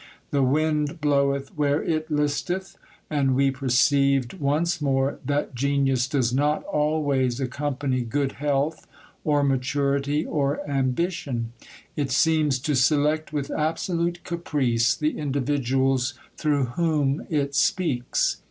[0.31, 2.75] The wind bloweth where it listeth;
[3.07, 8.87] and we perceived once more that genius does not always accompany good health,
[9.23, 11.51] or maturity, or ambition;
[11.95, 18.37] it seems to select with absolute caprice the individuals through whom it speaks.